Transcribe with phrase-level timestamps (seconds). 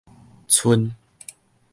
[0.49, 0.87] 賰